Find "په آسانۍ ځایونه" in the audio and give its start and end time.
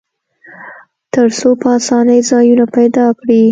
1.61-2.65